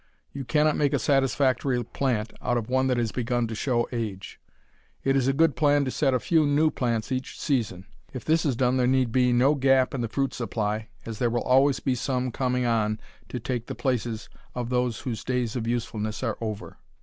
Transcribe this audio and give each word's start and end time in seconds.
You 0.31 0.45
cannot 0.45 0.77
make 0.77 0.93
a 0.93 0.97
satisfactory 0.97 1.83
plant 1.85 2.33
out 2.41 2.57
of 2.57 2.67
one 2.71 2.87
that 2.87 2.97
has 2.97 3.11
begun 3.11 3.45
to 3.45 3.53
show 3.53 3.87
age. 3.91 4.39
It 5.03 5.15
is 5.15 5.27
a 5.27 5.31
good 5.31 5.55
plan 5.55 5.85
to 5.85 5.91
set 5.91 6.15
a 6.15 6.19
few 6.19 6.43
new 6.47 6.71
plants 6.71 7.11
each 7.11 7.39
season. 7.39 7.85
If 8.11 8.25
this 8.25 8.43
is 8.43 8.55
done 8.55 8.77
there 8.77 8.87
need 8.87 9.11
be 9.11 9.31
no 9.31 9.53
gap 9.53 9.93
in 9.93 10.01
the 10.01 10.09
fruit 10.09 10.33
supply, 10.33 10.87
as 11.05 11.19
there 11.19 11.29
will 11.29 11.43
always 11.43 11.79
be 11.79 11.93
some 11.93 12.31
coming 12.31 12.65
on 12.65 12.99
to 13.29 13.39
take 13.39 13.67
the 13.67 13.75
places 13.75 14.27
of 14.55 14.69
those 14.71 15.01
whose 15.01 15.23
days 15.23 15.55
of 15.55 15.67
usefulness 15.67 16.23
are 16.23 16.35
over. 16.41 16.77